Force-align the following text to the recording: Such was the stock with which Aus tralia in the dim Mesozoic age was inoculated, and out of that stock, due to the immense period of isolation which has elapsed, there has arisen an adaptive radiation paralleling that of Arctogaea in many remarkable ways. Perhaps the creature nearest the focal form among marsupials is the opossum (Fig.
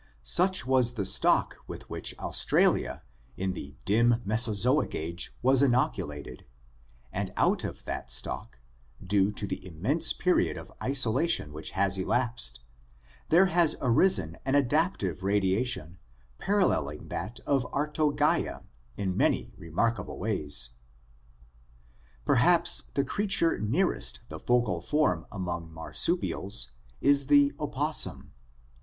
Such 0.23 0.65
was 0.65 0.95
the 0.95 1.05
stock 1.05 1.57
with 1.67 1.87
which 1.87 2.15
Aus 2.17 2.43
tralia 2.43 3.03
in 3.37 3.53
the 3.53 3.75
dim 3.85 4.19
Mesozoic 4.25 4.95
age 4.95 5.31
was 5.43 5.61
inoculated, 5.61 6.43
and 7.13 7.31
out 7.37 7.63
of 7.63 7.85
that 7.85 8.09
stock, 8.09 8.57
due 9.05 9.31
to 9.33 9.45
the 9.45 9.63
immense 9.63 10.11
period 10.11 10.57
of 10.57 10.71
isolation 10.81 11.53
which 11.53 11.69
has 11.77 11.99
elapsed, 11.99 12.61
there 13.29 13.45
has 13.45 13.75
arisen 13.79 14.39
an 14.43 14.55
adaptive 14.55 15.21
radiation 15.21 15.99
paralleling 16.39 17.09
that 17.09 17.39
of 17.41 17.71
Arctogaea 17.71 18.63
in 18.97 19.15
many 19.15 19.53
remarkable 19.55 20.17
ways. 20.17 20.71
Perhaps 22.25 22.89
the 22.95 23.03
creature 23.05 23.59
nearest 23.59 24.21
the 24.29 24.39
focal 24.39 24.81
form 24.81 25.27
among 25.31 25.71
marsupials 25.71 26.71
is 27.01 27.27
the 27.27 27.53
opossum 27.59 28.21
(Fig. 28.21 28.31